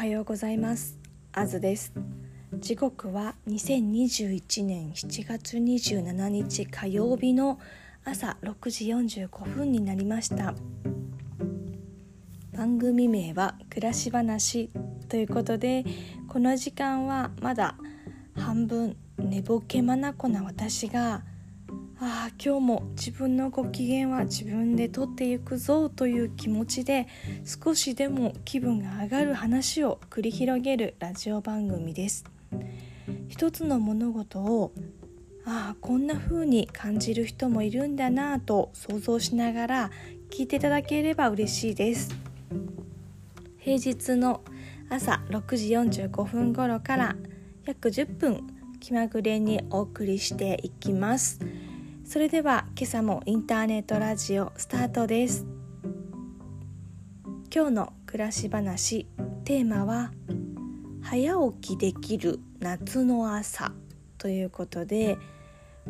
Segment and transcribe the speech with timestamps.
[0.00, 0.98] はようございます。
[1.30, 1.92] あずです。
[2.54, 7.60] 時刻は2021年7月27日火曜日の
[8.02, 8.86] 朝6時
[9.26, 10.54] 45分になりました。
[12.54, 14.70] 番組名は暮らし話
[15.10, 15.84] ということで
[16.28, 17.76] この時間はまだ
[18.34, 21.24] 半分寝ぼけまなこな私が
[22.02, 27.06] ああ今日も自分のご機嫌は自分で取っていくぞという気持ちで
[27.44, 32.24] 少しでも気分が上がる話を繰り広げるラジオ番組です。
[33.28, 34.72] 一つの物事を
[35.44, 39.90] ああこんな風に感じる人もいるんだなぁと想像しながら
[40.30, 42.14] 聞いていただければ嬉しいです。
[43.58, 44.40] 平日の
[44.88, 45.68] 朝6時
[46.06, 47.16] 45分頃から
[47.66, 48.46] 約10分
[48.80, 51.40] 気まぐれにお送りしていきます。
[52.10, 55.46] それでは今朝もインターネットラジオスタートです。
[57.54, 59.06] 今日の暮らし話
[59.44, 60.10] テーマは
[61.02, 63.70] 早起きできる夏の朝
[64.18, 65.18] ということで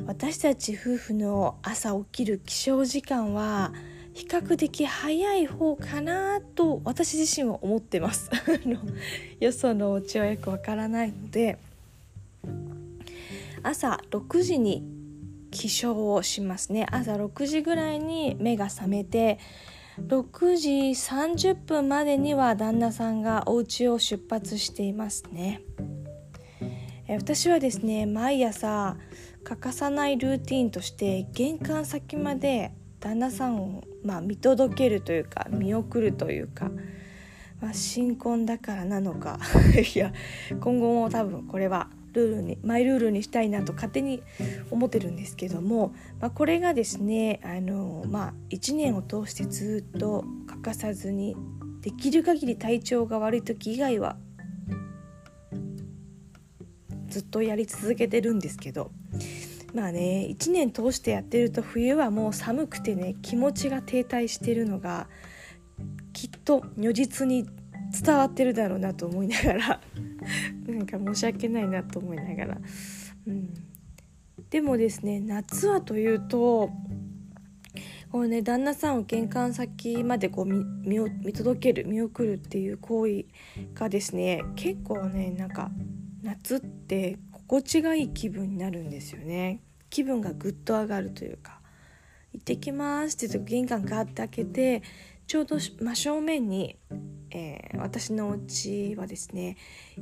[0.05, 3.73] 私たち夫婦の朝起きる起床時間は
[4.13, 8.31] 比較的早い方かなと私自身は思ってます。
[9.41, 11.57] よそのお家はよくわからないので
[13.63, 15.00] 朝6時に
[15.51, 16.87] 起床をしますね。
[16.91, 19.39] 朝6時ぐらいに目が覚めて
[19.99, 25.63] 6時30分までには旦那さんがお家を出発していますね。
[27.09, 28.97] 私はですね毎朝
[29.43, 36.71] 欠かさないルーティンとして玄関先まで旦那さんを、まあ、見届けるというか見送るというか、
[37.61, 39.39] まあ、新婚だからなのか。
[39.95, 40.13] いや
[40.61, 44.23] 今後も多分これはルールにマイルールにしたいなと勝手に
[44.71, 51.37] 思ってるんですけども、まあ、これがですねあの、まあ、1年を通してずっと欠かさずに
[51.81, 54.17] できる限り体調が悪い時以外は
[57.09, 58.91] ずっとやり続けてるんですけど
[59.75, 65.09] まあね1年通してやってると冬はもう寒くてね気持ちが停滞してるのが
[66.13, 67.49] きっと如実に
[67.93, 69.81] 伝わってるだろうなと思いながら。
[70.67, 72.59] なんか申し訳ないなと思いながら、
[73.27, 73.55] うん、
[74.51, 76.71] でもですね夏はというと
[78.11, 83.25] こうね旦那さんを玄関先までこう見見届ける見送るっていう行為
[83.75, 85.71] がですね結構ねなんか
[86.23, 89.61] 夏って心地がいい気分になるんですよね。
[89.91, 91.61] 気分がぐっと上がるというか
[92.33, 94.83] 「行ってきます」って言うと玄関ガーッて開けて
[95.31, 96.77] ちょうど真正面に
[97.31, 99.57] えー、私のお家はですね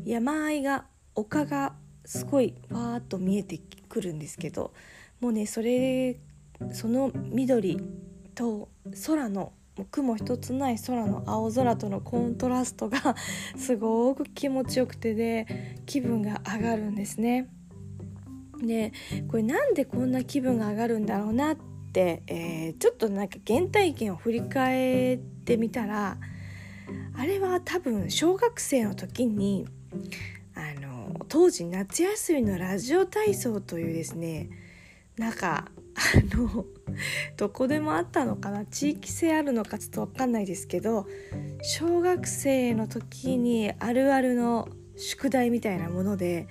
[0.06, 1.74] 山あいが丘が
[2.06, 4.72] すごいわーっと見えてくるんですけど
[5.20, 6.16] もうねそれ
[6.72, 7.78] その緑
[8.34, 8.70] と
[9.06, 9.52] 空の
[9.90, 13.14] 雲一つない空の青空とのコントラストが
[13.58, 17.50] すごく気持ちよくてで気分が上がるんですね。
[18.62, 18.94] で
[19.28, 21.56] これなんでこんな気分が上がるんだろうなっ、
[21.98, 26.18] えー、ちょっとなんか原体験を振り返ってみたら
[27.16, 29.66] あれは多分小学生の時に
[30.54, 34.50] あの当時夏休みのラジオ体操というですね
[35.16, 36.64] なんかあの
[37.36, 41.06] どこでもあったのかな地域性あるのかちょっと分かんないですけど
[41.62, 46.46] 小学生の時にあるあるの宿題みたいなもので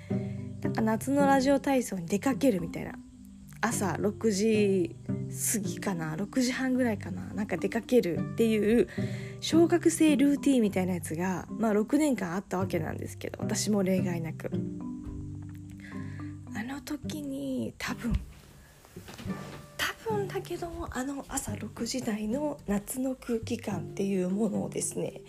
[0.61, 2.93] なんか夏のラジオ体操に出かけるみたいな
[3.67, 4.95] 朝6時
[5.53, 6.15] 過ぎかな。
[6.15, 7.21] 6時半ぐらいかな。
[7.33, 8.87] なんか出かけるっていう
[9.41, 14.49] 小学生ルーティンみたいなやつが、まあ、6年間あったわけなんですけど私も例外なく。
[16.55, 18.13] あの時に多分
[19.77, 25.21] 多分だけどもあの朝6時台の夏の空気感っていうものをですね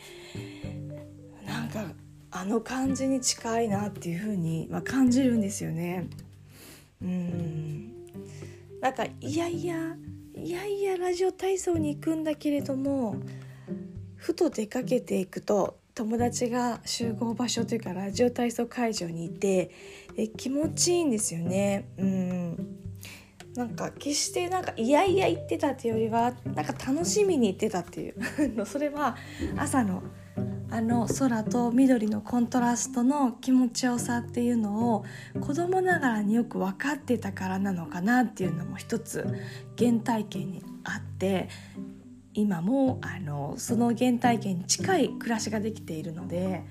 [1.45, 1.85] なんか
[2.31, 6.09] あの感じに近いなっていうふうに、まあ、感じるんですよね。
[7.03, 7.98] うん
[8.81, 9.97] なんかいやいや
[10.35, 13.17] いやいやラジオ体操に行くんだけれども
[14.17, 19.71] ふと出かけていくと友達が集合場所というかラジオ体操会場にいて
[20.17, 21.89] え気持ちいいんですよね。
[21.99, 22.79] うん
[23.57, 28.15] なんか決してなんかいやいや言ってたっていうよりはなんか楽しみに行ってたっていう
[28.65, 29.17] それは
[29.57, 30.05] 朝の
[30.71, 35.05] あの空と緑のコントラストの気持ちよさっていうのを
[35.41, 39.27] 子供ながらによく分かってたからなのかなっていうのも一つ
[39.79, 41.49] 原体験にあって
[42.35, 46.63] 今もあのその原体験に近い暮らしができているので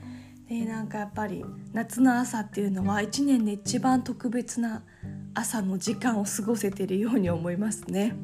[0.48, 1.44] でなんかやっぱり
[1.74, 4.84] 夏の朝っていうのは一年で一番特別な
[5.34, 8.16] 朝の時間を過ごせているように思いますね。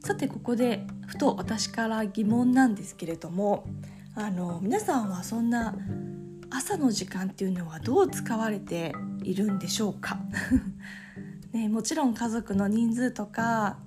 [0.00, 3.66] さてここでふと私から疑問なんですけれども
[4.14, 5.74] あの皆さんはそんな
[6.50, 10.18] 朝の時間っていうのはどう使われているんでしょうか、
[11.52, 13.78] ね、もちろん家族の人数とか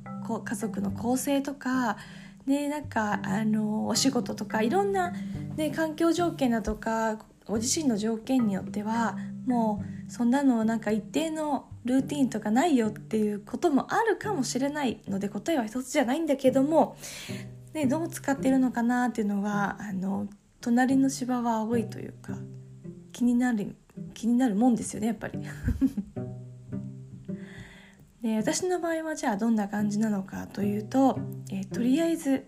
[0.45, 1.97] 家族の構成とか、
[2.45, 5.11] ね、なんかあのお仕事とかいろんな、
[5.57, 16.95] ね、環境条件だとかご自身の条件によってはもうそんなのなんか一定のルーティンとかないよっていうこともあるかもしれないので答えは一つじゃないんだけども、
[17.73, 20.27] ね、どう使ってるのかなっていうのはあの
[20.61, 22.37] 隣の芝は青いというか
[23.11, 23.75] 気になる
[24.13, 25.39] 気になるもんですよねやっぱり。
[28.21, 31.19] で私の場合はじゃあどんな感じなのかというと、
[31.51, 32.45] えー、とりあえず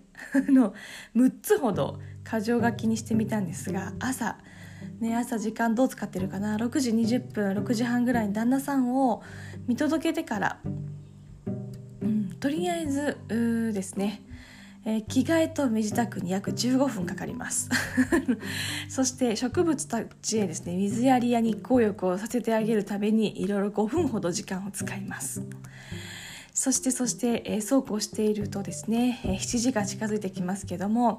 [0.47, 0.73] の
[1.13, 4.37] 6つほど箇条書きにしてみたんですが朝
[4.99, 9.21] ね、朝時間どう使ってるかな？6時20分6時半ぐらいに旦那さんを
[9.67, 10.59] 見届けてから、
[12.01, 13.17] うん、とりあえず
[13.73, 14.21] ですね、
[14.85, 17.69] えー、着替えと身支度に約15分かかります。
[18.87, 25.41] そして植物たちへですね水やりや日光浴をさせてあげるためにいろいろ5分ほど時間を使います。
[26.55, 31.17] そしてそして、えー、そうこうしているとですね、えー、7時が近づいてきますけども、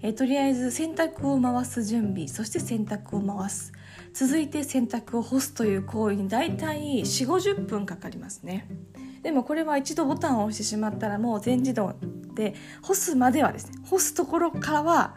[0.00, 3.72] えー、とりあえず洗濯を回す準備そして洗濯を回す。
[4.14, 8.66] 続いて洗濯を干すという行為に大体4 5 0分かかりますね。
[9.22, 11.94] でもこれは一度ボタンを押してしまったらもう全自動
[12.34, 15.16] で干すまではですね干すところからは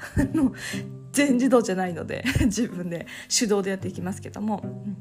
[1.13, 4.97] 全自動じゃないので自分で手動でやっていきますけども、うん。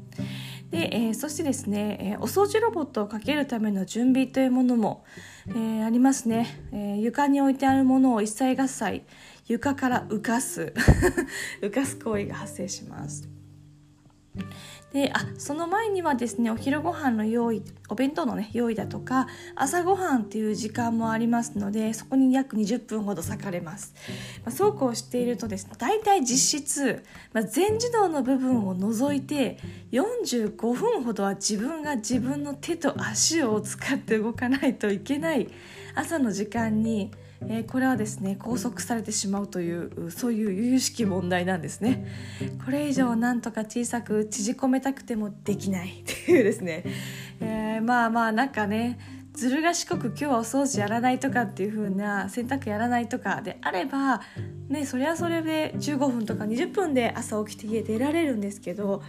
[0.71, 5.03] で、えー、そしてですね、えー、お掃除ロボットをかけるための準備というものも、
[5.49, 9.03] えー、ありますね、え床に置いてあるものを一切合切
[9.47, 10.73] 床から浮かす
[11.61, 13.27] 浮かす行為が発生します。
[14.93, 23.93] であその前にはですねお昼ご飯の用意お弁当のね用意だとか朝ごはんっていう時間もありますのでそこに約20分ほど割かれます、
[24.43, 29.57] まあ、そうこうしているとですね大体実質、まあ、全自動の部分を除いて
[29.91, 35.47] 45分ほどは自分が自分の手と足を使って動かないといけない
[35.95, 37.11] 朝の時間に
[37.47, 42.05] えー、これはですね拘束されてしまうというそういう由々しき問題なんですね
[42.63, 46.83] これ以上なんとか小さく縮こめたくてもできないっていうですね、
[47.39, 48.99] えー、まあまあなんかね
[49.33, 54.21] ずる賢く今日はお掃除やらないとかっていう風な洗濯やらないとかであれば
[54.67, 59.01] ねそれはそれで15分とか20分で朝起きて家出られるんですけど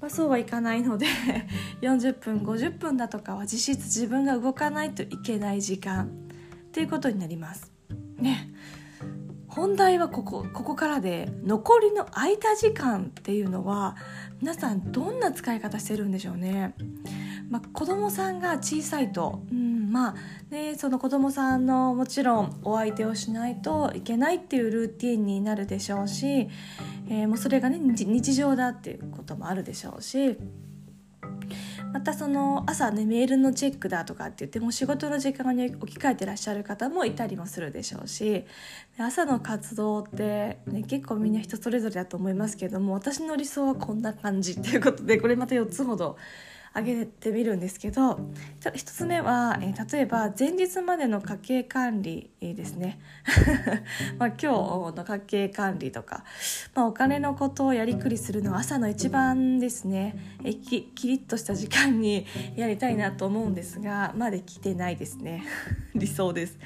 [0.00, 1.06] まあ、そうはいかないので
[1.82, 6.08] 40分50分だとかは実質自分が動かないといけない時間っ
[6.72, 7.69] ていうことになります。
[8.18, 8.50] ね
[9.48, 13.96] 本題はここここからで残りの空いた時間っていうのは
[14.40, 16.74] 皆さんどんな使い方してるんでしょうね。
[17.50, 20.14] まあ、子供さんが小さいと、うんまあ
[20.54, 26.48] ね、その子供さんのもちろんお相手をしないといけないっていうルーティンになるでしょうし、
[27.08, 30.38] えー、もうそれがね日常だっていうこともあるでしょうし
[31.92, 38.44] またその朝ねメールのチェックだとかって言っても仕事の時間に置き換えてらっしゃる方もいたりもするでしょうし
[38.98, 46.16] 朝の活動って、ね、結構みんな人それぞれだと思いますけども私の理想はこんな感じっていうことでこれまた4つほど
[46.72, 48.20] 挙げてみるんですけど
[48.60, 53.00] 1つ目は、えー、例えば前日までの家計管理ですね。
[54.18, 54.46] まあ今日
[54.96, 56.24] の家計管理とか、
[56.74, 60.16] まあ、お金のことをやりくりするのは朝の一番ですね。
[60.44, 65.42] えきキリッとした時間に やりたいなと思うんですがまあできてないですね。
[65.94, 66.56] 理想です。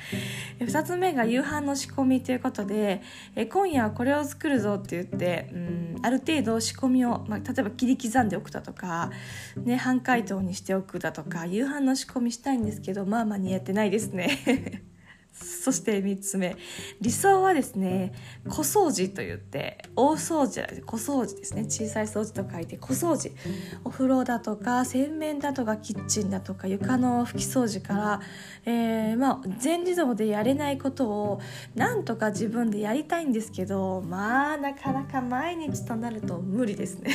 [0.61, 3.01] 2つ目が夕飯の仕込みということで
[3.35, 9.11] え今夜はこれを作るぞって言ってうんある程度仕込みを、まあ、例えば切り刻んでおくだとか、
[9.57, 14.85] ね、半解凍にしておくだとか夕飯の仕込みしたいんですけどまあ間に合ってないですね。
[15.35, 16.57] そして3つ目。
[17.01, 18.13] 理想はですね
[18.49, 21.65] 小掃除といって大掃除小掃除ですね。
[21.65, 23.33] 小さい掃除と書いて小掃除。
[23.85, 28.21] お風呂だとか洗面だとかキッチンだとか床の拭き掃除から、
[28.65, 31.41] えー、まあ、全自動でやれないことを
[31.75, 37.11] なんとか自分でやりたいんですけどまあなかなか毎日となると無理ですね。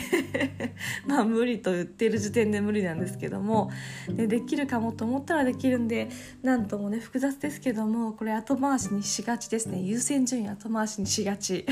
[1.07, 3.71] まあ無理と言ってる時点で無理なんですけども
[4.09, 6.09] でできるかもと思ったらできるんで
[6.43, 9.79] なんともね複雑ですけどもこれ後回しにしがちですね。
[9.79, 11.65] 優先順位後回しにしがち。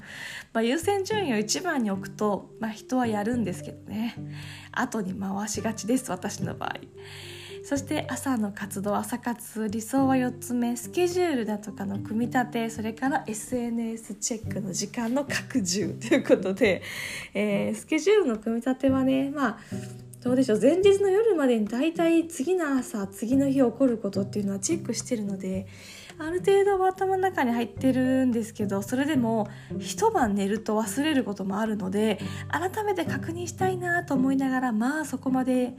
[0.52, 4.16] ま優先順位を1番に置くと、まあ、人はやるんですけどね。
[4.72, 6.74] 後に回しがちです私の場合。
[7.64, 10.76] そして朝の活動朝活理想は4つ目。
[10.76, 16.82] スケジュールだとかの組み立てそれから SNS チェックの時間の拡充ということで、
[17.32, 19.58] えー、スケジュールの組み立てはねまあ
[20.24, 25.66] どうでしょう前日の夜までに大体次の朝次の日起こることっていうのはチェックしてるので
[26.18, 32.18] ある程度は頭の中に入ってるんですけどそれでも一晩寝ると忘れることもあるので
[32.50, 35.74] 改めて確認したいなと思いながらまあそこまで。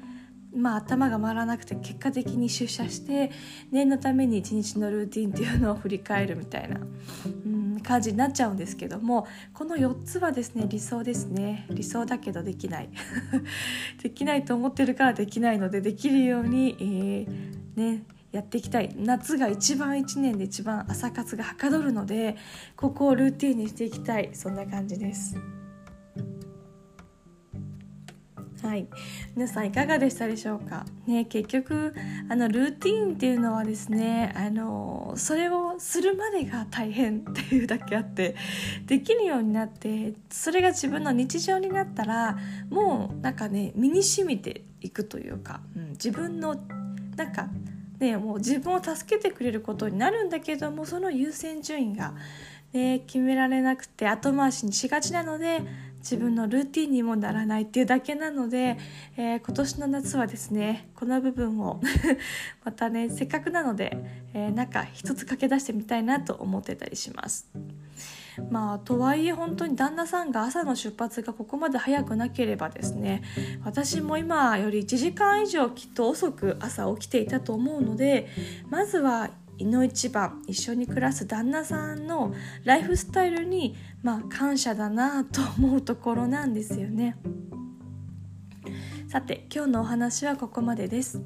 [0.57, 3.29] まあ、頭が回らなくて結果的に出社して
[3.71, 6.79] 念のために一日のルーティンっていうのを振り返るみたいな、
[7.45, 11.65] うん、感じになっちゃうんですけどもこの4つはですね理想ですね。
[11.70, 12.89] 理想だけどできない。
[14.01, 18.94] できないと思ってるからできないのでできるように、えー、ねやっていきたい。
[18.98, 22.36] 夏が一番1年で一番朝活がはかどるので
[22.75, 24.32] ここをルーティンにしていきたい。
[24.34, 25.38] そんな感じです。
[28.75, 28.88] はい、
[29.38, 31.96] 皆さんいかがでしたでしょうか、ね、結局
[32.27, 38.36] あのルーティーンっていうのはですねあのそれをするまでが大変っていうだけあって
[38.86, 42.38] できるようになってそれが自分の日常になったら
[42.70, 46.58] もうなんかね身に染みていくというか、うん、自分の
[47.15, 47.48] なんか
[48.00, 52.13] ねもう自分を助けてくれることになるんだけどもその優先順位が、
[52.74, 55.62] ね、決められなくて後回しにしがちなので
[56.05, 58.77] 自分のルーティンにもならないっていうだけなので、
[59.17, 61.81] えー、今年の夏はですねこの部分を
[62.63, 63.97] またねせっかくなので、
[64.35, 67.50] えー、なんか一つ駆け出してみたいなと思ってたりします。
[68.51, 73.24] まあとはいえ本当に旦那さんが朝の出発がここまで早くなければですね
[73.63, 78.27] 私も今より1時間以上きっと遅く朝起きていたと思うので
[78.69, 82.33] まずはいの一番一緒に暮らす旦那さんの
[82.63, 87.17] ライフスタイルに、まあ、感謝だなと思うところなんですよね。
[89.07, 91.21] さて今日のお話はここまでです。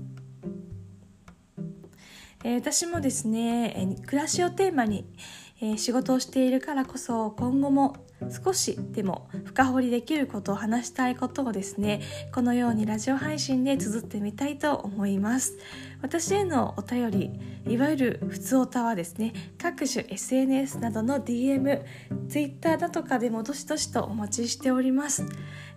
[2.43, 5.05] えー、私もですね、えー、暮らしをテーマに、
[5.61, 7.95] えー、仕事をしているからこそ今後も
[8.43, 12.01] 少しでも深掘りできることを話したいことをですね
[12.33, 15.57] このようにラジオ配信で綴ってみたいと思います。
[16.01, 17.31] 私へのお便り
[17.67, 21.81] いわゆる普通おたはですね各種 SNS などの DM、
[22.29, 25.25] Twitter だとかでもどしどしとお待ちしております。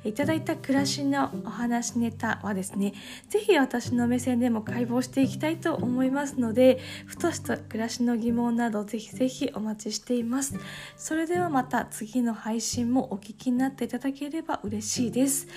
[0.05, 2.93] いただいた暮らしのお話ネタはですね
[3.29, 10.57] 是非私の目線でも解剖していきたいと思いますのでふとした暮らしの疑問などぜひぜひお待ちしています。
[10.97, 15.49] それではまた次の配信もお聞きになっていただければ嬉しいです。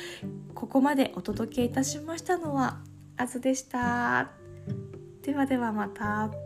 [0.53, 2.79] ここまでお届けいたしましたのは
[3.17, 4.31] あずでした。
[5.21, 6.44] ではではまた。